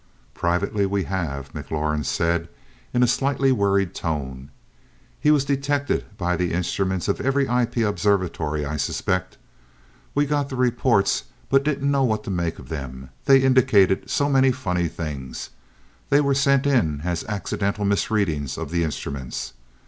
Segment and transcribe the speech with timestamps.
[0.33, 2.49] "Privately we have," McLaurin said
[2.91, 4.49] in a slightly worried tone.
[5.19, 9.37] "He was detected by the instruments of every IP observatory I suspect.
[10.15, 13.11] We got the reports but didn't know what to make of them.
[13.25, 15.51] They indicated so many funny things,
[16.09, 19.53] they were sent in as accidental misreadings of the instruments.